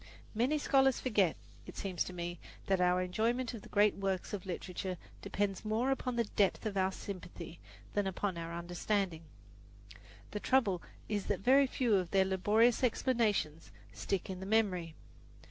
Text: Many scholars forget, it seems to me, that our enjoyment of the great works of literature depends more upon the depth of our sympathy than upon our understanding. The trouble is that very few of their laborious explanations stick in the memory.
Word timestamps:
Many 0.33 0.57
scholars 0.57 0.99
forget, 0.99 1.37
it 1.67 1.77
seems 1.77 2.03
to 2.05 2.11
me, 2.11 2.39
that 2.65 2.81
our 2.81 3.03
enjoyment 3.03 3.53
of 3.53 3.61
the 3.61 3.69
great 3.69 3.95
works 3.97 4.33
of 4.33 4.47
literature 4.47 4.97
depends 5.21 5.63
more 5.63 5.91
upon 5.91 6.15
the 6.15 6.23
depth 6.23 6.65
of 6.65 6.75
our 6.75 6.91
sympathy 6.91 7.59
than 7.93 8.07
upon 8.07 8.35
our 8.35 8.51
understanding. 8.51 9.21
The 10.31 10.39
trouble 10.39 10.81
is 11.07 11.27
that 11.27 11.41
very 11.41 11.67
few 11.67 11.93
of 11.97 12.09
their 12.09 12.25
laborious 12.25 12.83
explanations 12.83 13.71
stick 13.93 14.27
in 14.27 14.39
the 14.39 14.47
memory. 14.47 14.95